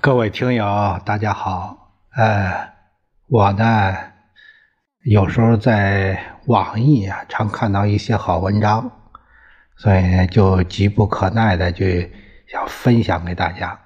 [0.00, 1.94] 各位听友，大家好。
[2.14, 2.52] 呃，
[3.26, 3.96] 我呢，
[5.02, 8.90] 有时候在网易啊，常看到一些好文章，
[9.76, 11.86] 所以就急不可耐的就
[12.46, 13.80] 想分享给大家。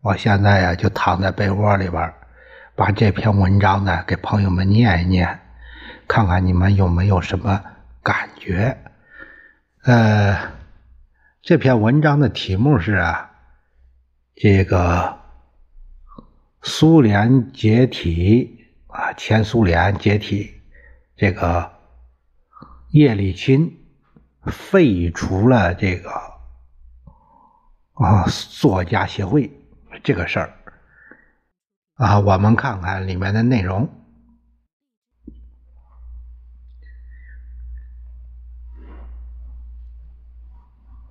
[0.00, 2.10] 我现在呀，就躺在被窝里边，
[2.80, 5.38] 把这篇文章呢给朋友们念一念，
[6.08, 7.62] 看看你们有没有什么
[8.02, 8.74] 感觉。
[9.82, 10.50] 呃，
[11.42, 13.32] 这篇文章的题目是啊，
[14.34, 15.18] 这个。
[16.62, 20.54] 苏联解体啊，前苏联解体，
[21.16, 21.70] 这个
[22.92, 23.70] 叶利钦
[24.44, 26.10] 废除了这个
[27.92, 29.50] 啊作家协会
[30.02, 30.54] 这个事儿
[32.00, 33.90] 啊，我们看看里面的内容。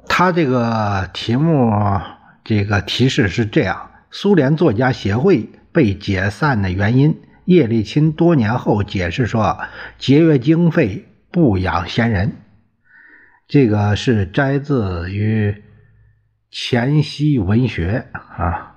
[0.08, 1.72] 他这个题目
[2.44, 3.92] 这个提示是这样。
[4.10, 9.60] 苏联作家协会被解散的原因，叶利钦多年后解释说
[10.00, 12.38] ：“节约经费，不养闲人。”
[13.48, 15.52] 这个是摘自于
[16.50, 18.69] 《前夕文学》啊。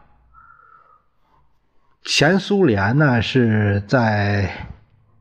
[2.05, 4.50] 前苏联呢是在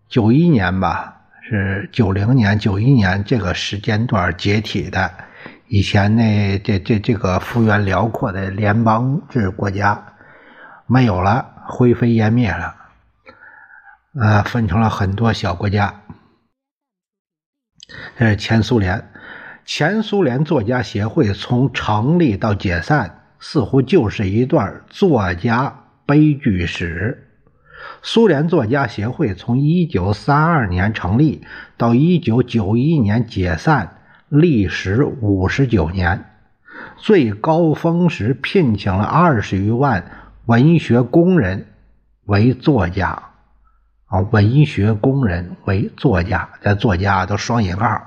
[0.09, 5.11] 九一年吧，是九零年、九一年这个时间段解体的。
[5.67, 10.15] 以前呢，这这这个幅员辽阔的联邦制国家
[10.87, 12.75] 没有了，灰飞烟灭了，
[14.19, 16.01] 呃，分成了很多小国家。
[18.17, 19.07] 这是前苏联，
[19.65, 25.80] 前苏联作家协会从成立到解散，似乎就是一段作家
[26.11, 27.25] 悲剧史。
[28.01, 31.41] 苏联作家协会从一九三二年成立
[31.77, 33.95] 到一九九一年解散。
[34.27, 36.25] 历时五十九年，
[36.97, 40.03] 最高峰时聘请了二十余万
[40.47, 41.67] 文学工人
[42.25, 43.23] 为作家，
[44.07, 48.01] 啊，文学工人为作家，这作家都双引号。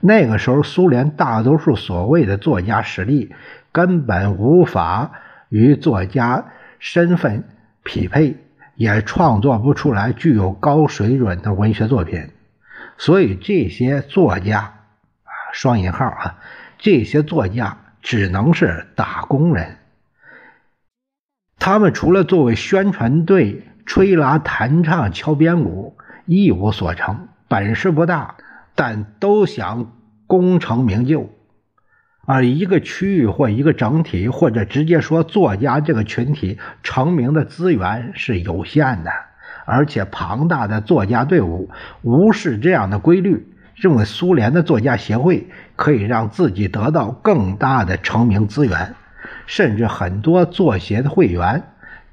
[0.00, 3.32] 那个时候，苏联大多数所谓的作家实力
[3.70, 5.12] 根本无法
[5.50, 6.46] 与作家
[6.82, 7.44] 身份
[7.84, 8.36] 匹配，
[8.74, 12.28] 也创作不出来具有高水准的文学作品，
[12.98, 15.30] 所以这些作家啊。
[15.52, 16.40] 双引号啊，
[16.78, 19.76] 这些作家只能是打工人，
[21.56, 28.34] 他们除了作为宣传队吹拉弹唱敲边鼓，一无所成，本事不大，
[28.74, 29.92] 但都想
[30.26, 31.30] 功成名就。
[32.26, 39.10] 而一个区域或一个整体，或者直接说作家这个群体成名的资源是有限的，
[39.64, 41.70] 而且庞大的作家队伍
[42.02, 43.48] 无视这样的规律。
[43.74, 48.94] 认为苏联的作家协会可以让自己得到更大的成名资源，
[49.46, 51.64] 甚至很多作协的会员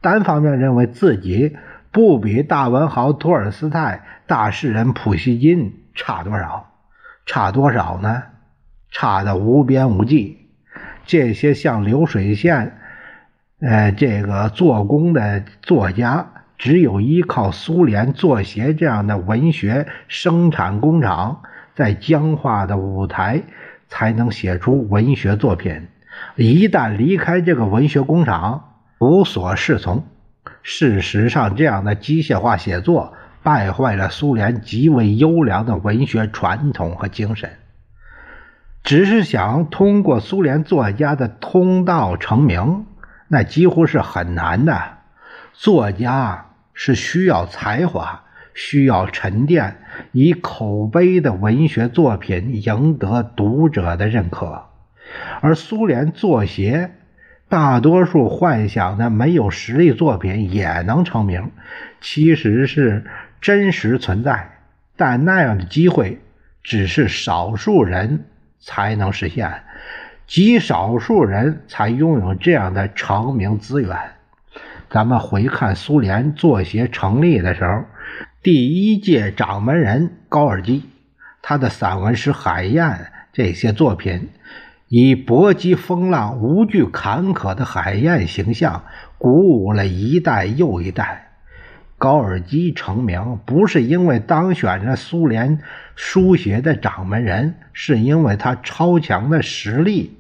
[0.02, 1.56] 单方面认为自己
[1.92, 6.72] 不比大文豪托尔斯泰、大诗人普希金差多少，
[7.28, 8.24] 差多少呢？
[8.92, 10.38] 差的无边无际。
[11.06, 12.78] 这些像流水线，
[13.60, 16.28] 呃，这个做工的作家。
[16.58, 21.42] 只有依靠苏联作协这样的文学生产工厂，
[21.74, 23.44] 在僵化的舞台
[23.88, 25.88] 才能写出文学作品。
[26.36, 30.04] 一旦离开这个文学工厂，无所适从。
[30.62, 37.50] 事实上，这样的机械化写作败坏了苏联极为优良的文学传统和精神。
[38.90, 42.88] 只是想通过苏联作家的通道成名，
[43.28, 44.82] 那几乎是很难的。
[45.54, 46.48] 作家。
[46.74, 48.24] 是需要才华，
[48.54, 49.76] 需要沉淀，
[50.14, 54.64] 以口碑的文学作品赢得读者的认可。
[55.42, 56.92] 而苏联作协
[57.50, 61.52] 大多数幻想的没有实力作品也能成名，
[62.00, 63.04] 其实是
[63.42, 64.52] 真实存在，
[64.96, 66.22] 但那样的机会
[66.64, 68.24] 只是少数人
[68.60, 69.64] 才能实现，
[70.28, 73.98] 极少数人才拥有这样的成名资源。
[74.90, 77.84] 咱们回看苏联作协成立的时候，
[78.42, 80.84] 第一届掌门人高尔基，
[81.42, 82.86] 他的散文诗《海燕》
[83.32, 84.30] 这些作品，
[84.88, 88.84] 以搏击风浪、无惧坎坷的海燕形象，
[89.18, 91.29] 鼓舞了一代又一代。
[92.00, 95.60] 高尔基成名，不是因为当选了苏联
[95.96, 100.18] 书协的掌门人，是因为他超强的实力。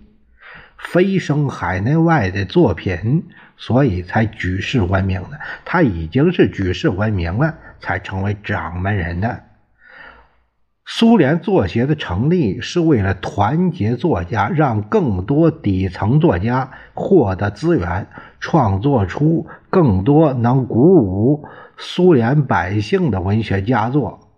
[0.78, 3.24] 飞升海内外的作品。
[3.62, 5.38] 所以才举世闻名的。
[5.66, 9.42] 他已经是举世闻名了，才成为掌门人的。
[10.86, 18.08] 苏联作协的成立是为了团结作家，让更多底层作家获得资源，
[18.40, 21.46] 创作出更多能鼓舞
[21.80, 24.30] 苏联百姓的文学佳作，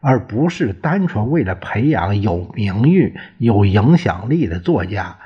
[0.00, 5.18] 而不是单纯为了培养有名誉、有影响力的作家。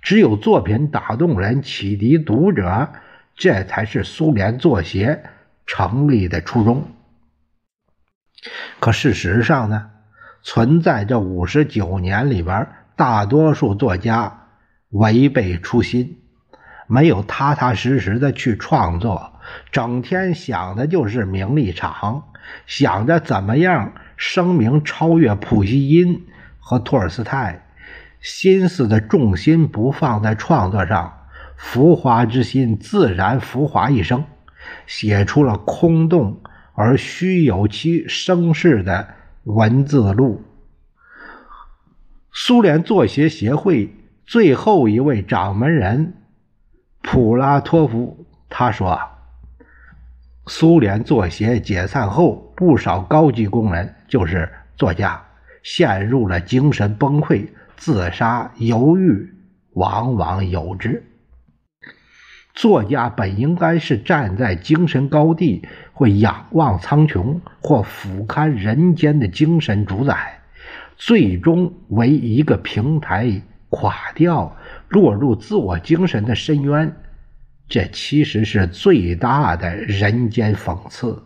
[0.00, 2.88] 只有作品打动人、启迪读者，
[3.34, 5.24] 这才是苏联作协
[5.66, 6.84] 成立的初衷。
[8.78, 9.90] 可事实上呢？
[10.42, 12.66] 存在这五十九年里边，
[12.96, 14.46] 大多数作家
[14.88, 16.18] 违背初心，
[16.86, 19.29] 没有踏踏实实的去创作，
[19.70, 22.24] 整天想的就是名利场，
[22.66, 26.26] 想着怎么样声名超越普希金
[26.58, 27.66] 和托尔斯泰，
[28.20, 31.26] 心思的重心不放在创作上，
[31.56, 34.24] 浮华之心自然浮华一生，
[34.86, 36.40] 写出了空洞
[36.74, 39.14] 而虚有其声势的。
[39.44, 40.44] 文字录，
[42.30, 43.96] 苏联作协协会
[44.26, 46.12] 最后一位掌门人
[47.00, 49.00] 普拉托夫他说
[50.52, 55.22] ：“苏联作协解散后，不少高级工人就是作家，
[55.62, 59.32] 陷入了精神崩溃，自杀、犹豫，
[59.74, 61.04] 往往有之。
[62.52, 65.64] 作家本应该是站在精神高地。”
[65.94, 70.40] 会仰望苍穹，或俯瞰人间的精神主宰，
[70.96, 74.56] 最终为一个平台垮掉，
[74.88, 76.96] 落入自我精神的深渊。
[77.70, 81.22] 这其实是最大的人间讽刺。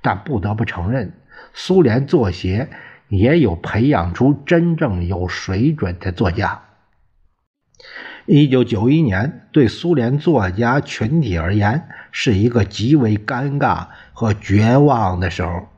[0.00, 1.12] 但不得不承认，
[1.52, 2.70] 苏联作协
[3.08, 6.62] 也有培养出真正有水准的作家。
[8.24, 15.68] 一九九一年，对苏联作家群体而言，是一个极为尴尬和绝望的时候。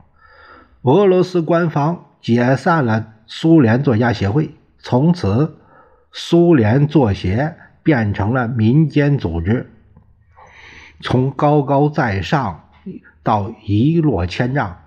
[0.83, 5.57] 俄罗斯官方解散了苏联作家协会，从此，
[6.11, 9.71] 苏联作协变成了民间组织，
[11.03, 12.69] 从高高在上
[13.23, 14.77] 到一落千丈，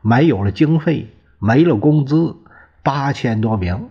[0.00, 1.08] 没有了经费，
[1.40, 2.36] 没了工资，
[2.84, 3.88] 八千多名。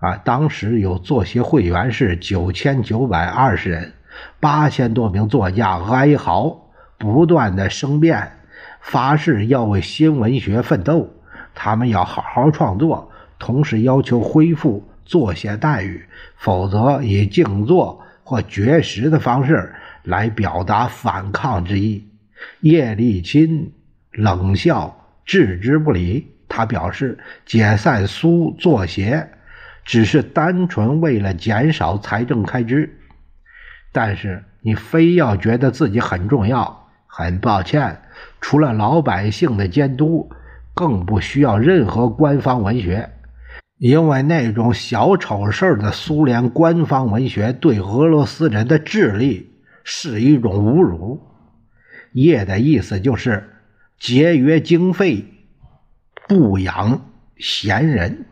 [0.00, 3.92] 啊，当时有作协会员是九千九百二十人，
[4.40, 8.32] 八千多名作家哀嚎，不断的生变，
[8.80, 11.08] 发誓要为新文学奋斗。
[11.54, 16.04] 他们要好好创作，同时要求恢复作协待遇，
[16.36, 19.72] 否则以静坐或绝食的方式
[20.04, 22.08] 来表达反抗之意。
[22.60, 23.70] 叶利钦
[24.12, 26.28] 冷笑，置之不理。
[26.48, 29.28] 他表示，解散苏作协。
[29.84, 33.00] 只是单纯为了减少财政开支，
[33.90, 38.00] 但是你非要觉得自己很重要，很抱歉，
[38.40, 40.30] 除了老百姓的监督，
[40.72, 43.10] 更不需要任何官方文学，
[43.78, 49.51] 因为那种小丑事的苏联官方文学对俄罗斯人的智力
[49.84, 51.20] 是一种侮辱。
[52.12, 53.50] 业的意思就是
[53.98, 55.24] 节约经费，
[56.28, 58.26] 不养闲人。